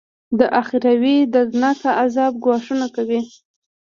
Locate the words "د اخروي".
0.39-1.15